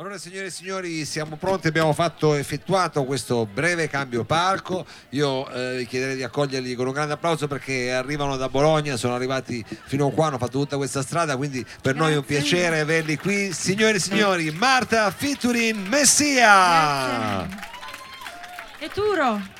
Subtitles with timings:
[0.00, 5.76] Allora signore e signori siamo pronti, abbiamo fatto, effettuato questo breve cambio palco, io eh,
[5.76, 10.06] vi chiederei di accoglierli con un grande applauso perché arrivano da Bologna, sono arrivati fino
[10.06, 13.52] a qua, hanno fatto tutta questa strada, quindi per noi è un piacere averli qui.
[13.52, 17.46] Signore e signori, Marta Fiturin Messia!
[18.78, 19.59] E Turo.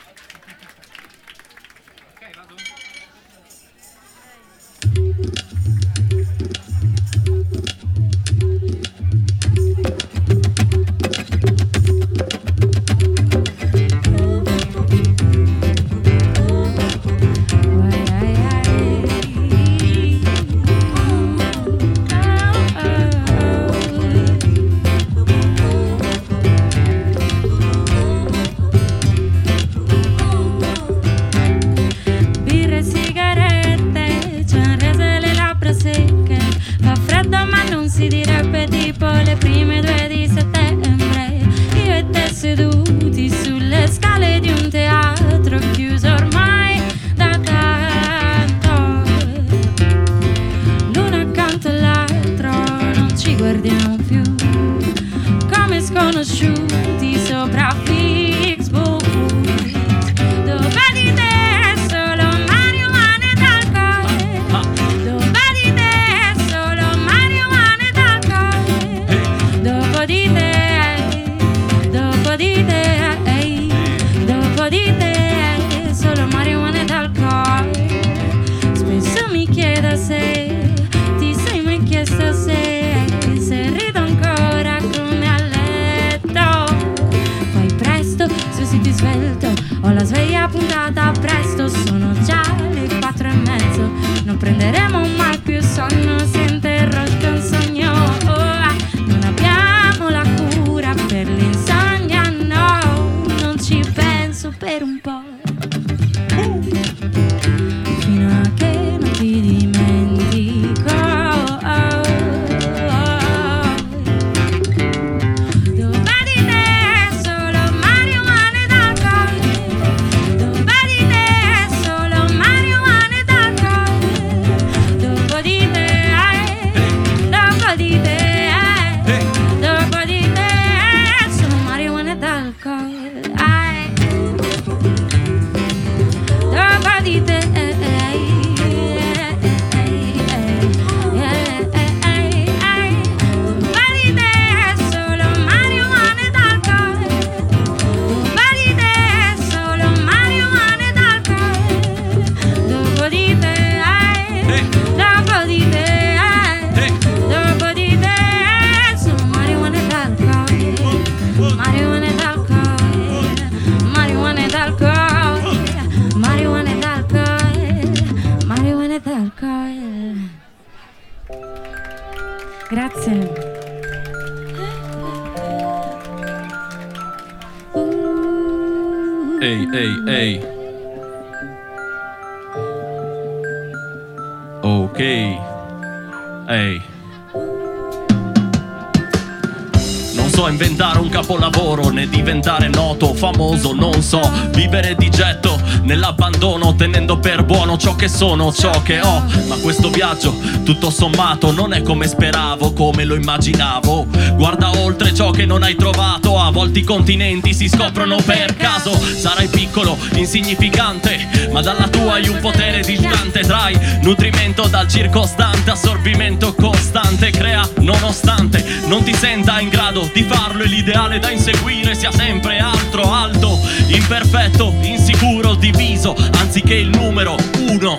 [190.40, 194.20] So inventare un capolavoro né diventare noto, famoso, non so
[194.52, 199.22] vivere di getto nell'abbandono tenendo per buono ciò che sono, ciò che ho.
[199.48, 200.34] Ma questo viaggio,
[200.64, 204.06] tutto sommato, non è come speravo, come lo immaginavo.
[204.36, 208.92] Guarda oltre ciò che non hai trovato, a volte i continenti si scoprono per caso.
[208.92, 213.40] Sarai piccolo, insignificante, ma dalla tua hai un potere distante.
[213.40, 220.62] Trai nutrimento dal circostante, assorbimento costante, crea nonostante non ti senta in grado di farlo.
[220.62, 227.36] E l'ideale da inseguire sia sempre altro, alto, imperfetto, insicuro, diviso, anziché il numero
[227.68, 227.98] uno.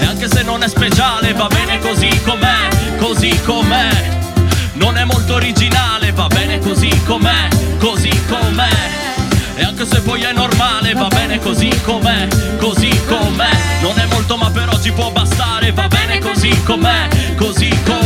[0.00, 2.68] E anche se non è speciale, va bene così com'è,
[2.98, 4.16] così com'è.
[4.74, 7.48] Non è molto originale, va bene così com'è,
[7.78, 8.96] così com'è.
[9.56, 13.50] E anche se poi è normale, va bene così com'è, così com'è.
[13.80, 17.97] Non è molto, ma per oggi può bastare, va bene così com'è, così com'è.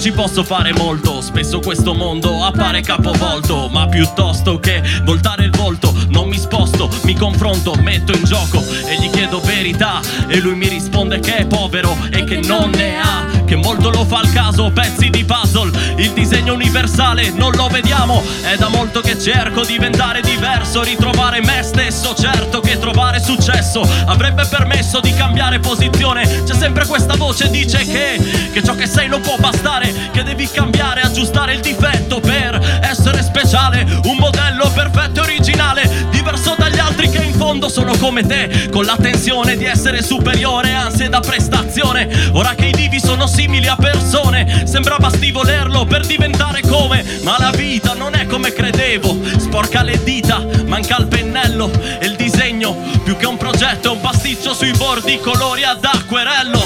[0.00, 5.50] Non ci posso fare molto, spesso questo mondo appare capovolto, ma piuttosto che voltare il
[5.50, 10.00] volto, non mi sposto, mi confronto, metto in gioco e gli chiedo verità.
[10.26, 13.39] E lui mi risponde che è povero e che non ne ha.
[13.50, 18.22] Che molto lo fa al caso, pezzi di puzzle, il disegno universale non lo vediamo,
[18.42, 23.84] è da molto che cerco di diventare diverso, ritrovare me stesso, certo che trovare successo
[24.06, 29.08] avrebbe permesso di cambiare posizione, c'è sempre questa voce dice che, che ciò che sei
[29.08, 35.22] non può bastare, che devi cambiare, aggiustare il difetto per essere speciale, un modello perfetto
[35.22, 39.64] e originale, diverso dagli altri che in fondo sono come te, con la tensione di
[39.64, 43.39] essere superiore, ansie da prestazione, ora che i divi sono simili
[43.70, 49.18] a persone, sembra basti volerlo per diventare come, ma la vita non è come credevo,
[49.38, 54.00] sporca le dita, manca il pennello e il disegno, più che un progetto è un
[54.00, 56.62] pasticcio sui bordi, colori ad acquerello.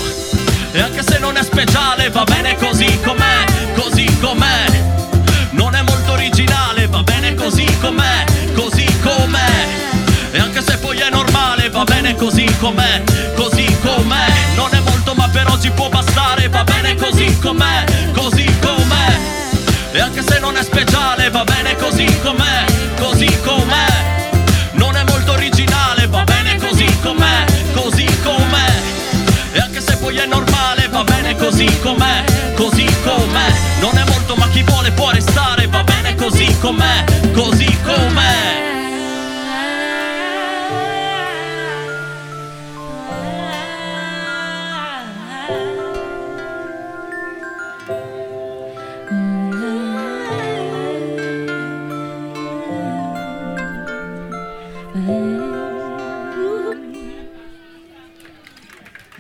[0.73, 3.45] E anche se non è speciale, va bene così com'è,
[3.77, 4.83] così com'è.
[5.51, 8.25] Non è molto originale, va bene così com'è,
[8.55, 9.67] così com'è.
[10.33, 13.03] E anche se poi è normale, va bene così com'è,
[13.37, 14.27] così com'è.
[14.57, 16.04] Non è molto, ma per oggi può bastare,
[16.49, 19.19] va bene così com'è, così com'è.
[19.93, 22.65] E anche se non è speciale, va bene così com'è,
[22.99, 24.33] così com'è.
[24.73, 28.73] Non è molto originale, va bene così com'è, così com'è.
[29.53, 32.25] E anche se poi è normale, va bene così com'è,
[32.55, 33.53] così com'è.
[33.81, 37.05] Non è molto, ma chi vuole può restare, va bene così com'è,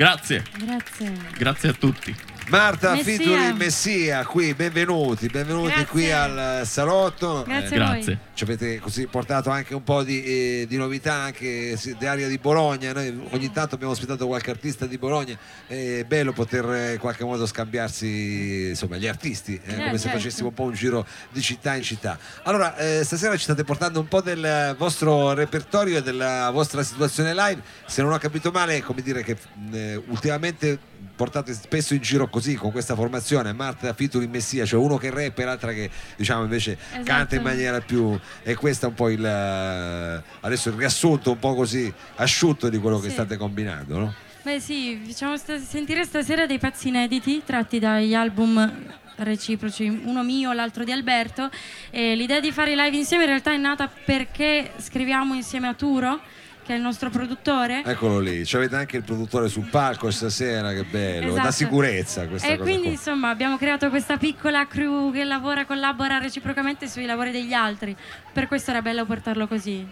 [0.04, 1.12] Grazie, Grazie.
[1.38, 2.14] grazie a tutti.
[2.48, 3.16] Marta Messia.
[3.16, 5.86] Fituri Messia qui, benvenuti, benvenuti Grazie.
[5.86, 7.42] qui al salotto.
[7.46, 7.94] Grazie Eh, a voi.
[7.94, 8.18] Grazie.
[8.34, 12.92] Ci avete così portato anche un po' di, eh, di novità anche sì, di Bologna
[12.92, 15.38] noi ogni tanto abbiamo ospitato qualche artista di Bologna
[15.68, 19.98] è bello poter eh, in qualche modo scambiarsi insomma gli artisti eh, Eh, come se
[19.98, 20.18] certo.
[20.18, 24.00] facessimo un po' un giro di città in città allora eh, stasera ci state portando
[24.00, 28.82] un po' del vostro repertorio e della vostra situazione live se non ho capito male
[28.82, 29.36] come dire che
[29.72, 30.78] eh, ultimamente
[31.14, 35.42] portate spesso in giro così con questa formazione Marta Fituri Messia cioè uno che rappa
[35.42, 37.04] e l'altra che diciamo invece Esatto.
[37.04, 41.38] canta in maniera più e questo è un po' il eh, adesso il riassunto un
[41.38, 43.14] po' così asciutto di quello che Sì.
[43.14, 44.14] state combinando no?
[44.42, 50.52] Beh sì, facciamo sta- sentire stasera dei pezzi inediti tratti dagli album reciproci, uno mio,
[50.52, 51.48] l'altro di Alberto.
[51.90, 55.74] E l'idea di fare i live insieme in realtà è nata perché scriviamo insieme a
[55.74, 56.20] Turo,
[56.64, 57.82] che è il nostro produttore.
[57.84, 61.42] eccolo lì ci avete anche il produttore sul palco stasera che bello Esatto.
[61.44, 62.90] da sicurezza questa E quindi qua.
[62.92, 67.94] insomma abbiamo creato questa piccola crew che lavora, collabora reciprocamente sui lavori degli altri.
[68.32, 69.86] Per questo era bello portarlo così.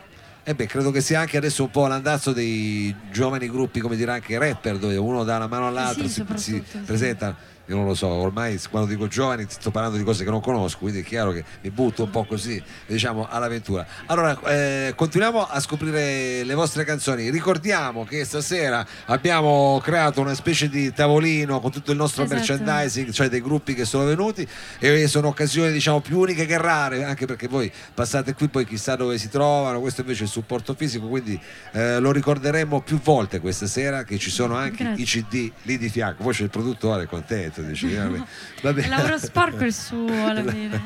[0.45, 4.11] Eh beh, credo che sia anche adesso un po' l'andazzo dei giovani gruppi, come dire
[4.11, 7.37] anche rapper, dove uno dà la mano all'altro, Sì, si, si presenta.
[7.67, 10.79] Io non lo so, ormai quando dico giovani sto parlando di cose che non conosco,
[10.79, 13.87] quindi è chiaro che mi butto un po' così, diciamo, all'avventura.
[14.07, 17.31] Allora, eh, continuiamo a scoprire le vostre canzoni.
[17.31, 22.39] Ricordiamo che stasera abbiamo creato una specie di tavolino con tutto il nostro Esatto.
[22.39, 24.47] merchandising, cioè dei gruppi che sono venuti
[24.79, 28.97] e sono occasioni diciamo più uniche che rare, anche perché voi passate qui poi chissà
[28.97, 31.41] dove si trovano, questo invece è il supporto fisico, quindi
[31.73, 35.03] eh, lo ricorderemo più volte questa sera che ci sono anche Grazie.
[35.03, 38.23] i CD lì di fianco, poi c'è il produttore contento, dice, vabbè,
[38.63, 38.81] vabbè.
[38.83, 40.83] Il lavoro sporco è il suo alla fine.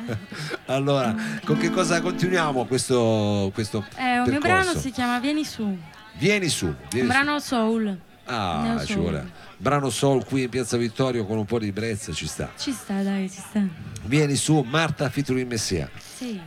[0.65, 1.15] allora,
[1.45, 5.77] con che cosa continuiamo questo, questo Eh, un mio brano si chiama Vieni su,
[6.17, 7.17] Vieni su, vieni un su.
[7.19, 7.97] brano soul.
[8.25, 8.99] Ah, Neo ci soul.
[9.01, 9.31] vuole.
[9.59, 12.51] Brano Soul qui in Piazza Vittorio con un po' di brezza ci sta.
[12.57, 13.61] Ci sta, dai, ci sta.
[14.03, 15.89] Vieni su, Marta featuring Messia.
[16.15, 16.39] Sì.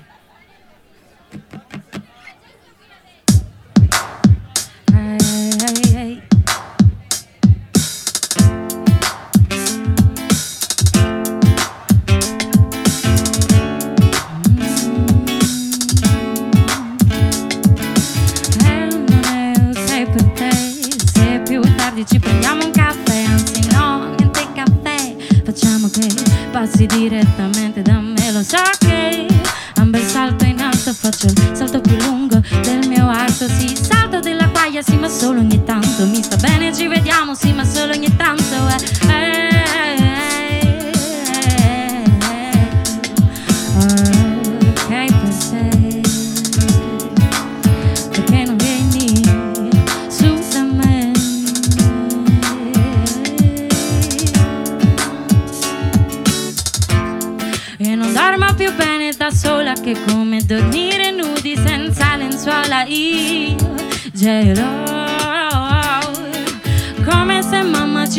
[26.80, 27.39] Passi direttamente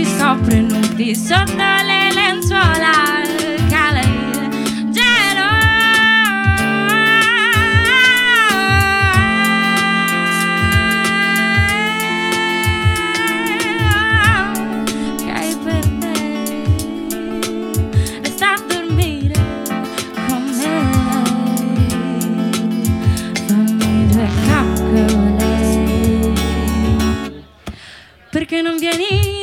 [0.01, 3.22] ci scopre nubi sotto le lenzuola
[3.70, 5.50] cala il gelo!
[15.17, 16.13] Che per me?
[18.24, 19.36] Resta a dormire
[20.27, 20.79] con me.
[23.46, 25.31] Fammi due coccole
[28.31, 29.40] perché non vieni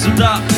[0.00, 0.49] su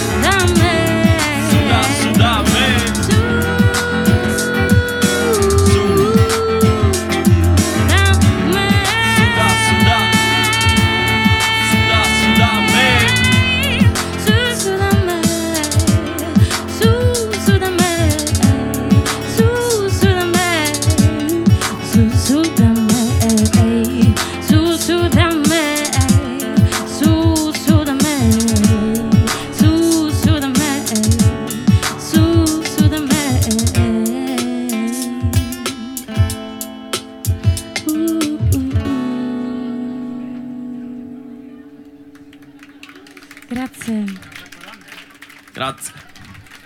[45.62, 46.10] Grazie.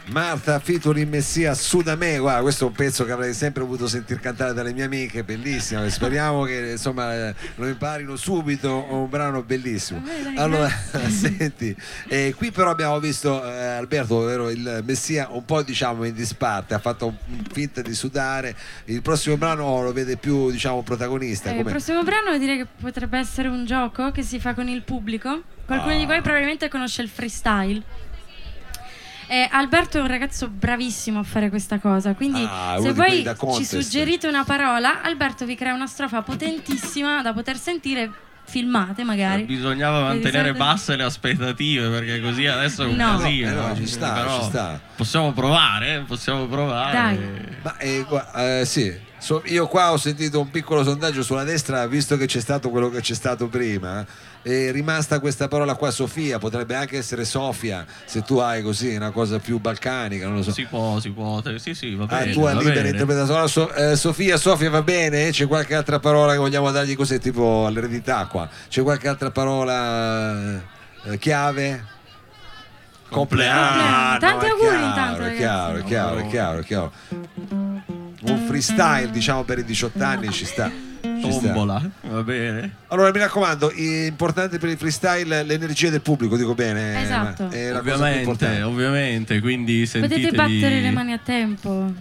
[0.09, 3.89] Marta featuring Messia su da me, guarda, questo è un pezzo che avrei sempre voluto
[3.89, 5.85] sentir cantare dalle mie amiche, bellissimo.
[5.85, 10.03] e Speriamo che insomma eh, lo imparino subito, un brano bellissimo.
[10.37, 10.69] Allora,
[11.11, 11.77] senti,
[12.09, 16.75] eh, qui però abbiamo visto eh, Alberto, ovvero il Messia, un po' diciamo in disparte,
[16.75, 17.17] ha fatto
[17.53, 18.57] finta di sudare.
[18.85, 21.51] Il prossimo brano lo vede più diciamo protagonista.
[21.51, 24.83] Eh, il prossimo brano direi che potrebbe essere un gioco che si fa con il
[24.83, 25.43] pubblico.
[25.67, 27.83] Qualcuno di voi probabilmente conosce il freestyle.
[29.29, 33.65] Eh, Alberto è un ragazzo bravissimo a fare questa cosa, quindi Ah, se voi ci
[33.65, 38.11] suggerite una parola, Alberto vi crea una strofa potentissima da poter sentire
[38.45, 39.43] filmate magari.
[39.43, 43.19] Bisognava Vedi mantenere basse le aspettative perché così adesso è un No.
[43.19, 43.51] casino.
[43.51, 44.81] Eh no, ci sta, Però ci sta.
[44.95, 46.93] Possiamo provare, eh, possiamo provare.
[46.93, 47.57] Dai.
[47.63, 48.07] Ma eh,
[48.61, 52.39] eh, sì, So- io qua ho sentito un piccolo sondaggio sulla destra, visto che c'è
[52.39, 54.07] stato quello che c'è stato prima.
[54.41, 59.11] È rimasta questa parola qua, Sofia, potrebbe anche essere Sofia, se tu hai così una
[59.11, 60.53] cosa più balcanica, non lo so.
[60.53, 61.43] Si può, si può.
[61.57, 62.33] Sì, sì, va Ah, bene.
[62.35, 63.49] tu hai va libera interpretazione.
[63.49, 65.31] So- eh, Sofia, Sofia va bene?
[65.33, 68.49] C'è qualche altra parola che vogliamo dargli così, tipo all'eredità qua?
[68.69, 70.63] C'è qualche altra parola
[71.03, 71.85] eh, chiave?
[73.11, 74.19] Compleanno.
[74.21, 76.93] Tanti è auguri chiaro, intanto, È chiaro, è chiaro, è chiaro, è chiaro.
[78.29, 80.71] Un freestyle, diciamo, per i 18 anni ci sta.
[81.03, 81.41] ci sta.
[81.47, 82.75] Tombola, va bene.
[82.89, 87.03] Allora mi raccomando, è importante per il freestyle l'energia del pubblico, dico bene.
[87.03, 87.45] Esatto.
[87.45, 88.63] ma È la cosa più Ovviamente, importante.
[88.63, 90.23] ovviamente, quindi sentitevi...
[90.29, 91.93] Potete battere le mani a tempo.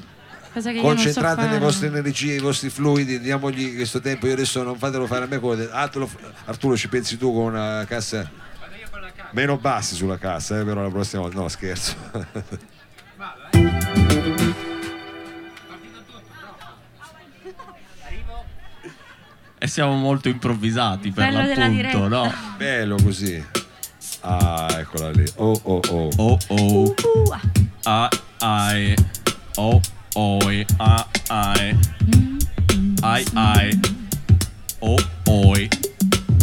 [0.54, 1.52] Cosa che io non so Concentrate fare.
[1.54, 4.26] le vostre energie, i vostri fluidi, diamogli questo tempo.
[4.28, 7.84] Io adesso non fatelo fare a me lo f- Arturo, ci pensi tu con una
[7.86, 8.30] cassa?
[9.32, 11.40] Meno bassi sulla cassa, eh, però la prossima volta.
[11.40, 11.94] No, scherzo.
[19.66, 22.32] E siamo molto improvvisati per Bello l'appunto, no?
[22.56, 23.44] Bello così.
[24.20, 25.26] Ah, eccola lì.
[25.38, 26.10] Oh, oh, oh.
[26.18, 27.34] Oh oh, Uh,
[27.86, 28.10] ah.
[28.42, 28.94] ai,
[29.56, 29.82] oh
[30.52, 31.80] e, ah, ai,
[33.02, 33.80] ai, ai,
[34.82, 34.98] oh
[35.30, 35.68] oi,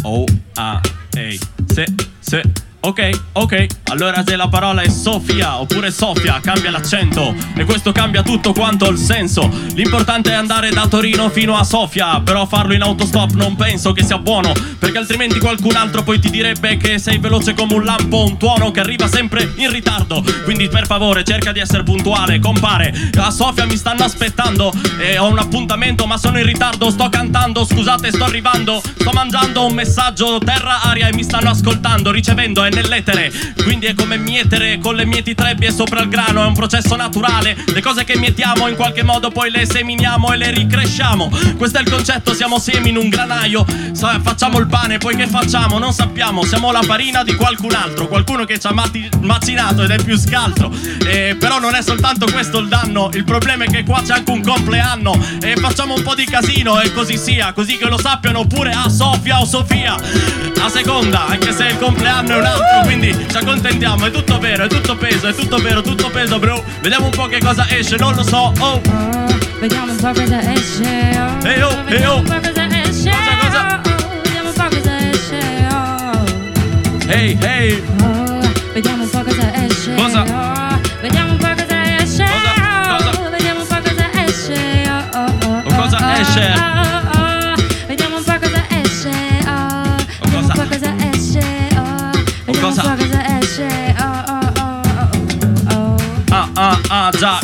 [0.03, 0.25] oh
[0.55, 0.81] ah,
[1.15, 1.85] ehi, se,
[2.19, 2.41] se,
[2.85, 8.23] ok, ok, allora se la parola è Sofia oppure Sofia, cambia l'accento e questo cambia
[8.23, 9.49] tutto quanto il senso.
[9.73, 14.03] L'importante è andare da Torino fino a Sofia, però farlo in autostop non penso che
[14.03, 18.25] sia buono, perché altrimenti qualcun altro poi ti direbbe che sei veloce come un lampo,
[18.25, 20.21] un tuono che arriva sempre in ritardo.
[20.43, 22.93] Quindi per favore cerca di essere puntuale, compare.
[23.17, 27.65] A Sofia mi stanno aspettando e ho un appuntamento, ma sono in ritardo, sto cantando,
[27.65, 32.71] scusate, sto arrivando, sto mangiando un messaggio terra aria e mi stanno ascoltando, ricevendo è
[32.73, 33.31] nell'etere.
[33.63, 37.55] Quindi è come mietere con le mieti trebbie sopra il grano, è un processo naturale.
[37.65, 41.29] Le cose che mietiamo in qualche modo poi le seminiamo e le ricresciamo.
[41.57, 43.65] Questo è il concetto, siamo semi in un granaio.
[43.93, 45.77] Sa- facciamo il pane, poi che facciamo?
[45.79, 49.91] Non sappiamo, siamo la farina di qualcun altro, qualcuno che ci ha mati- macinato ed
[49.91, 50.71] è più scaltro.
[51.05, 54.31] Eh, però non è soltanto questo il danno, il problema è che qua c'è anche
[54.31, 58.45] un compleanno e facciamo un po' di casino e così sia, così che lo sappiano
[58.45, 59.95] pure a Sofia o Sofia.
[59.95, 64.63] A seconda, anche se il compleanno è un altro, quindi ci accontentiamo, è tutto vero,
[64.65, 66.63] è tutto peso, è tutto vero, tutto peso, bro.
[66.81, 68.51] Vediamo un po' che cosa esce, non lo so.
[68.59, 69.25] Oh, Oh,
[69.59, 71.17] vediamo un po' cosa esce.
[71.17, 72.17] Oh, Ehi, oh, vediamo ehi, oh.
[72.17, 73.09] un po' cosa esce.
[73.09, 73.81] Cosa, cosa?
[73.85, 75.39] Oh, oh, vediamo un po' cosa esce.
[75.71, 77.83] Oh, hey, hey.
[78.01, 79.93] oh, vediamo un po' cosa esce.
[79.95, 80.21] Cosa?
[80.21, 82.23] Oh, vediamo un po' cosa esce.
[82.25, 82.97] Cosa?
[82.97, 83.19] Cosa?
[83.19, 84.89] Oh, vediamo un po' cosa esce.
[84.89, 86.53] Oh, oh, oh, Oh, cosa oh, esce?
[86.55, 86.72] Oh, oh, oh.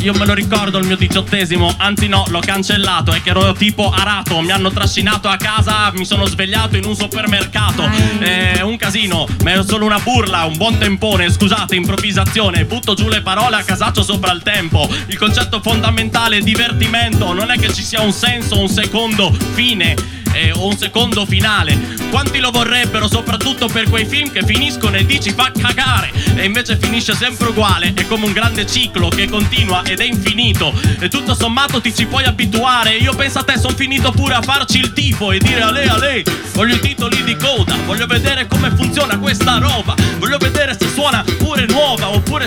[0.09, 1.71] Io me lo ricordo il mio diciottesimo.
[1.77, 3.11] Anzi, no, l'ho cancellato.
[3.11, 4.41] È che ero tipo arato.
[4.41, 5.91] Mi hanno trascinato a casa.
[5.93, 7.83] Mi sono svegliato in un supermercato.
[8.17, 10.45] È un casino, ma è solo una burla.
[10.45, 11.31] Un buon tempone.
[11.31, 12.65] Scusate, improvvisazione.
[12.65, 14.89] Butto giù le parole a casaccio sopra il tempo.
[15.07, 17.31] Il concetto fondamentale è divertimento.
[17.31, 20.18] Non è che ci sia un senso, un secondo fine.
[20.33, 21.77] Eh, un secondo finale.
[22.09, 26.11] Quanti lo vorrebbero, soprattutto per quei film che finiscono e dici fa cagare.
[26.35, 27.93] E invece finisce sempre uguale.
[27.95, 30.73] È come un grande ciclo che continua ed è infinito.
[30.99, 32.95] E tutto sommato ti ci puoi abituare.
[32.95, 35.87] Io penso a te, sono finito pure a farci il tifo e dire a lei,
[35.87, 36.23] a lei.
[36.53, 39.95] Voglio i titoli di coda, voglio vedere come funziona questa roba.
[40.17, 41.78] Voglio vedere se suona pure nuova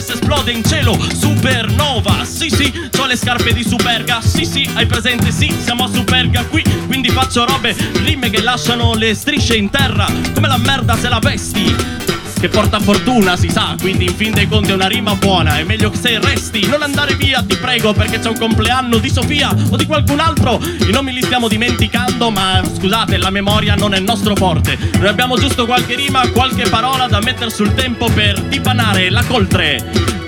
[0.03, 2.25] oppure se esplode in cielo supernova.
[2.25, 4.21] Sì, sì, ho le scarpe di Superga.
[4.21, 5.31] Sì, sì, hai presente?
[5.31, 6.63] Sì, siamo a Superga qui.
[6.87, 10.07] Quindi faccio robe, rime che lasciano le strisce in terra.
[10.35, 12.12] Come la merda se la vesti.
[12.43, 15.59] Che porta fortuna, si sa, quindi in fin dei conti è una rima buona.
[15.59, 19.09] È meglio che se resti, non andare via, ti prego, perché c'è un compleanno di
[19.11, 20.61] Sofia o di qualcun altro.
[20.61, 24.77] I nomi li stiamo dimenticando, ma scusate, la memoria non è il nostro forte.
[24.99, 29.81] Noi abbiamo giusto qualche rima, qualche parola da mettere sul tempo per dipanare la coltre.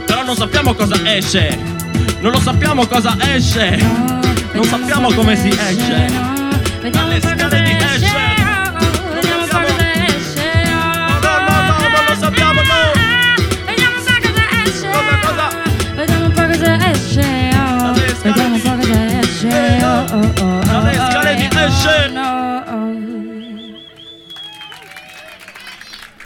[0.07, 1.59] Però non sappiamo cosa esce.
[2.21, 3.77] Non lo sappiamo cosa esce.
[4.53, 6.13] Non sappiamo come si esce.
[6.93, 8.14] Dalle scale di esce.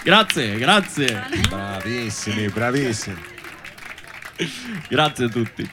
[0.08, 1.22] Grazie, grazie.
[1.50, 3.22] Bravissimi, bravissimi.
[4.88, 5.70] Grazie a tutti.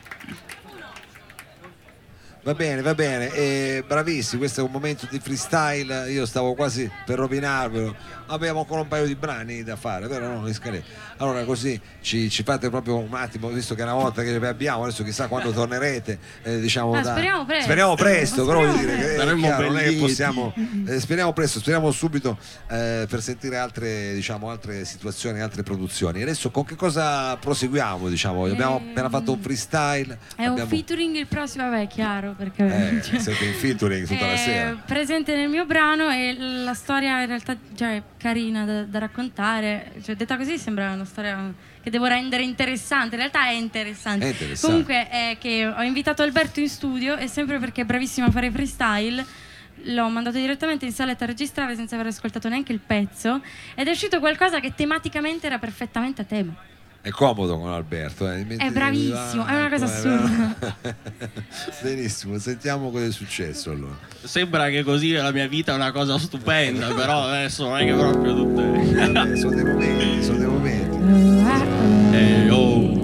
[2.45, 6.87] Va bene, va bene, eh, bravissimi, questo è un momento di freestyle, io stavo quasi
[7.03, 7.95] per rovinarvelo,
[8.27, 10.47] abbiamo ancora un paio di brani da fare, vero no?
[11.17, 14.45] Allora così ci, ci fate proprio un attimo, visto che è una volta che vi
[14.45, 17.63] abbiamo, adesso chissà quando tornerete, eh, diciamo Ah, da- speriamo presto.
[17.63, 20.53] Speriamo presto, però voglio Speriamo dire che è chiaro, non è che possiamo,
[20.85, 22.37] eh, speriamo presto, speriamo subito
[22.69, 26.21] eh, per sentire altre, diciamo, altre situazioni, altre produzioni.
[26.21, 28.07] Adesso con che cosa proseguiamo?
[28.07, 28.45] Diciamo?
[28.45, 30.19] Abbiamo Ehm, appena fatto un freestyle.
[30.35, 34.07] È un abbiamo- featuring il prossimo, vabbè, è chiaro perché eh, cioè, siete in featuring
[34.07, 34.83] tutta la è sera.
[34.85, 39.93] presente nel mio brano e la storia in realtà cioè, è carina da, da raccontare.
[40.03, 43.15] Cioè, detta così sembra una storia che devo rendere interessante.
[43.15, 44.25] In realtà è interessante.
[44.25, 44.65] È interessante.
[44.65, 48.51] Comunque è che ho invitato Alberto in studio e sempre perché è bravissimo a fare
[48.51, 49.25] freestyle.
[49.83, 53.41] L'ho mandato direttamente in saletta a registrare senza aver ascoltato neanche il pezzo
[53.75, 56.55] ed è uscito qualcosa che tematicamente era perfettamente a tema.
[57.05, 58.27] È comodo con Alberto.
[58.31, 60.55] eh, È bravissimo, è una cosa assurda.
[61.83, 63.95] Benissimo, sentiamo cosa è successo allora.
[64.23, 67.93] Sembra che così la mia vita è una cosa stupenda, però adesso non è che
[67.93, 69.35] proprio tutte.
[69.37, 72.15] Sono dei momenti, sono dei momenti.
[72.15, 72.94] Eh, oh.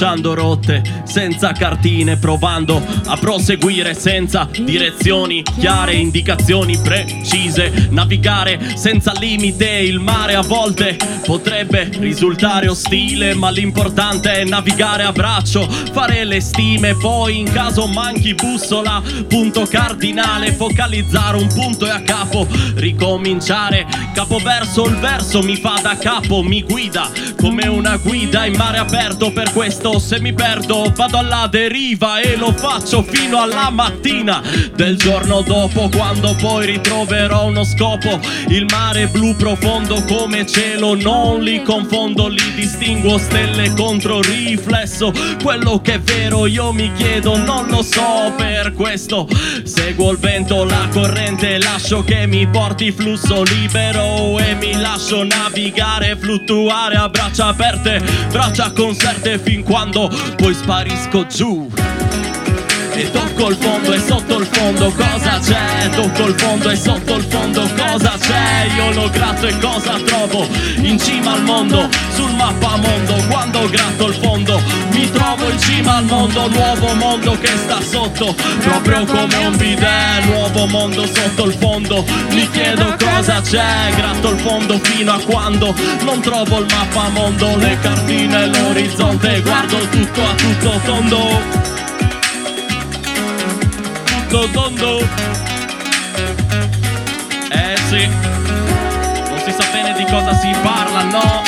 [0.00, 7.88] Tracciando rotte senza cartine, provando a proseguire senza direzioni chiare, indicazioni precise.
[7.90, 15.12] Navigare senza limite, il mare a volte potrebbe risultare ostile, ma l'importante è navigare a
[15.12, 21.90] braccio, fare le stime, poi in caso manchi bussola, punto cardinale, focalizzare un punto e
[21.90, 24.86] a capo, ricominciare, capoverso.
[24.86, 29.52] Il verso mi fa da capo, mi guida come una guida in mare aperto, per
[29.52, 34.42] questo se mi perdo vado alla deriva e lo faccio fino alla mattina.
[34.74, 41.42] Del giorno dopo, quando poi ritroverò uno scopo, il mare blu profondo come cielo, non
[41.42, 47.66] li confondo, li distinguo stelle contro riflesso, quello che è vero io mi chiedo, non
[47.68, 49.28] lo so per questo,
[49.64, 56.16] seguo il vento, la corrente, lascio che mi porti flusso libero e mi lascio navigare,
[56.16, 61.79] fluttuare a braccia aperte, braccia conserte fin quando poi sparisco giù.
[63.10, 65.88] Tocco il fondo e sotto il fondo cosa c'è?
[65.90, 68.66] Tocco il fondo e sotto il fondo cosa c'è?
[68.76, 70.46] io lo gratto e cosa trovo?
[70.76, 74.60] In cima al mondo, sul mappamondo Quando gratto il fondo
[74.90, 80.24] mi trovo in cima al mondo Nuovo mondo che sta sotto Proprio come un bidet
[80.24, 85.74] Nuovo mondo sotto il fondo Mi chiedo cosa c'è Gratto il fondo fino a quando
[86.02, 91.69] Non trovo il mappamondo Le cartine, l'orizzonte Guardo tutto a tutto tondo
[94.30, 94.98] Tutto tondo
[97.50, 98.06] Eh sì.
[98.06, 101.42] Non si sa bene di cosa si parla, no.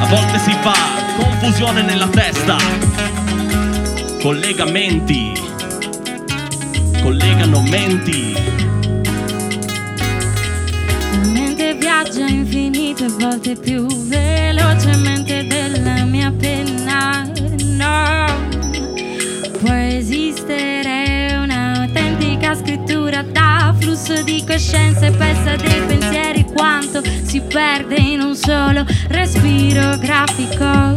[0.00, 0.72] A volte si fa
[1.16, 2.56] confusione nella testa.
[4.22, 5.32] Collegamenti
[7.02, 8.34] Collegano menti.
[11.10, 17.28] La mente viaggia infinite volte più velocemente della mia penna.
[17.62, 18.26] No,
[19.58, 21.03] può esistere
[22.54, 29.96] scrittura da flusso di coscienze, pezza dei pensieri, quanto si perde in un solo respiro
[29.98, 30.94] grafico,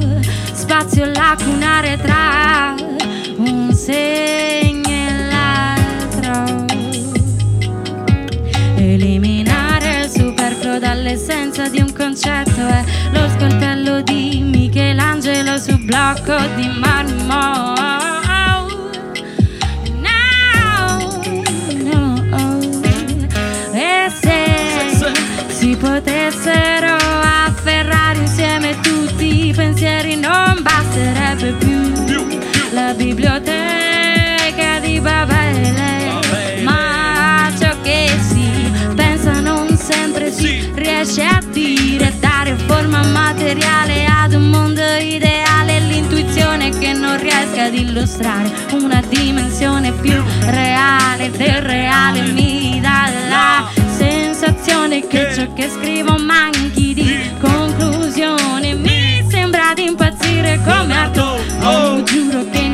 [0.51, 2.75] spazio lacunare tra
[3.37, 6.65] un segno e l'altro.
[8.75, 16.67] Eliminare il superfluo dall'essenza di un concetto è lo scoltello di Michelangelo su blocco di
[16.79, 18.16] marmo.
[47.67, 52.21] Ad illustrare una dimensione più reale del reale.
[52.31, 60.61] Mi dà la sensazione che ciò che scrivo manchi di conclusione, mi sembra di impazzire
[60.63, 62.66] come Arto, oh, giuro che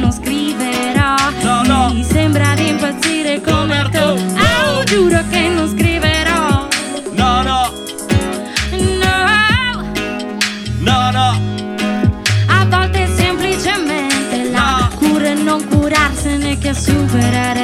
[16.73, 17.62] superaré.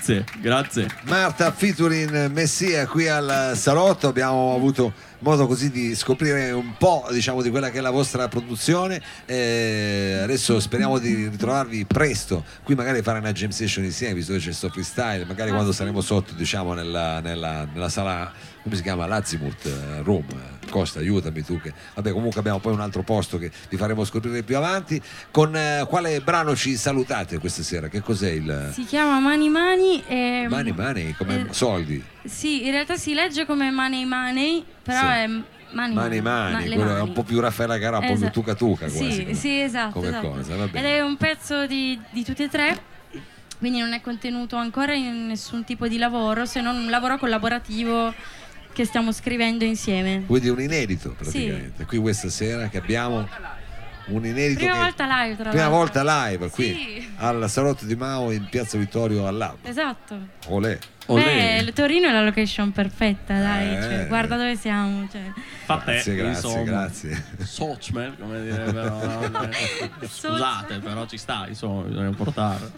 [0.00, 0.86] Grazie, grazie.
[1.02, 4.08] Marta featuring Messia qui al salotto.
[4.08, 8.26] Abbiamo avuto modo così di scoprire un po' diciamo di quella che è la vostra
[8.26, 9.02] produzione.
[9.26, 14.38] Eh, adesso speriamo di ritrovarvi presto qui magari fare una jam session insieme visto che
[14.38, 19.06] c'è sto freestyle magari quando saremo sotto diciamo nella, nella- nella sala come si chiama
[19.06, 20.24] l'Azimut eh, Room
[20.68, 24.42] Costa aiutami tu che vabbè comunque abbiamo poi un altro posto che vi faremo scoprire
[24.42, 29.18] più avanti con eh, quale brano ci salutate questa sera che cos'è il Si chiama
[29.18, 30.46] Mani Mani e...
[30.48, 35.04] Mani Mani come eh, soldi Sì, in realtà si legge come Money Money, però Sì.
[35.06, 35.26] è
[35.72, 37.08] Mani Mani Ma- Mani, le quello è mani.
[37.08, 38.32] un po' più Raffaella Carà, un po' più Esatto.
[38.40, 39.12] Tuca Tuca quasi.
[39.12, 39.92] Sì, come- sì, esatto.
[39.92, 40.28] come esatto.
[40.30, 40.54] cosa.
[40.64, 42.82] Ed è un pezzo di, di tutti e tre,
[43.58, 48.12] quindi non è contenuto ancora in nessun tipo di lavoro, se non un lavoro collaborativo
[48.80, 50.24] che stiamo scrivendo insieme.
[50.26, 51.84] Quindi un inedito praticamente.
[51.84, 53.28] Qui questa sera che abbiamo
[54.10, 54.58] un inedito.
[54.60, 57.08] Prima che- volta live, tra Prima volta live qui Sì.
[57.18, 59.56] al Salotto di Mao in Piazza Vittorio al Lab.
[59.62, 60.16] Esatto.
[60.48, 60.78] Olè.
[61.06, 61.62] Olè.
[61.64, 63.76] Beh, Torino è la location perfetta, dai.
[63.76, 63.82] Eh.
[63.82, 65.08] cioè, guarda dove siamo.
[65.10, 65.22] Cioè.
[65.64, 66.62] Fate, Grazie, grazie, insomma.
[66.64, 67.24] grazie.
[67.42, 69.28] Sochmer, come direbbero.
[69.28, 69.48] no?
[70.06, 72.70] Scusate, però ci sta, insomma, bisogna portare.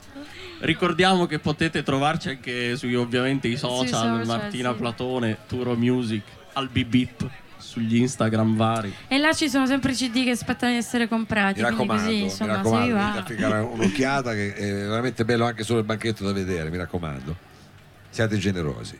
[0.60, 4.76] Ricordiamo che potete trovarci anche su ovviamente i social, social, Martina sì.
[4.78, 6.22] Platone, Turo Music,
[6.54, 7.28] Albi Bip,
[7.62, 8.94] sugli Instagram vari.
[9.08, 11.60] E là ci sono sempre i CD che aspettano di essere comprati.
[11.62, 13.62] Mi raccomando, così, mi insomma, se raccomando, vi venite va.
[13.62, 17.34] un'occhiata che è veramente bello anche solo il banchetto da vedere, mi raccomando.
[18.10, 18.98] Siate generosi.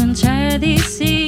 [0.00, 1.19] Me lo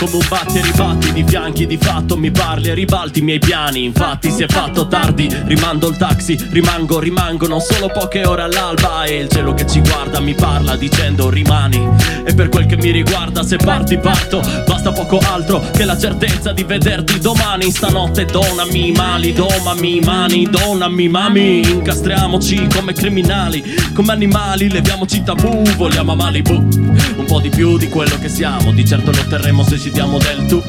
[0.00, 3.38] come un batti e ribatti di fianchi di fatto Mi parli e ribalti i miei
[3.38, 3.84] piani.
[3.84, 9.16] Infatti si è fatto tardi Rimando il taxi, rimango, rimangono Solo poche ore all'alba E
[9.18, 11.86] il cielo che ci guarda mi parla dicendo rimani
[12.24, 14.40] E per quel che mi riguarda se parti parto.
[14.66, 17.70] Basta poco altro che la certezza di vederti domani.
[17.70, 25.22] Stanotte donami i mali, domami i mani Donami mami, incastriamoci come criminali Come animali, leviamoci
[25.22, 28.72] tabù Vogliamo a Malibu po' di più di quello che siamo.
[28.72, 30.60] Di certo lo otterremo se ci diamo del tu.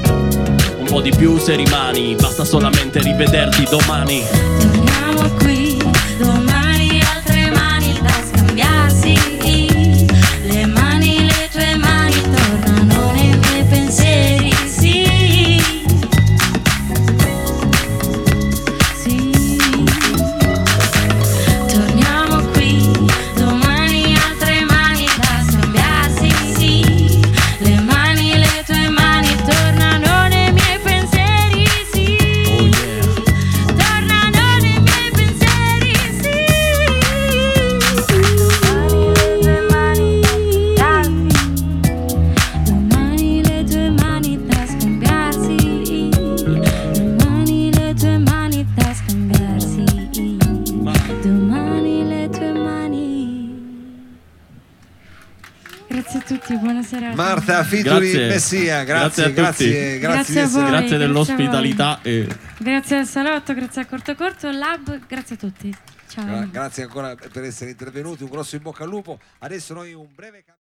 [0.78, 4.22] Un po' di più se rimani Basta solamente rivederti domani.
[4.60, 5.61] Torniamo qui,
[57.84, 58.28] Marta Fituri Grazie.
[58.28, 60.00] Messia, Grazie grazie, a grazie, tutti.
[60.00, 60.34] grazie, Grazie.
[60.34, 65.38] Grazie grazie a dell'ospitalità e Grazie al salotto, grazie a Corto Corto, Lab, grazie a
[65.38, 65.76] tutti.
[66.08, 66.26] Ciao.
[66.26, 69.18] Gra- Grazie ancora per essere intervenuti, un grosso in bocca al lupo.
[69.40, 70.44] Adesso noi un breve.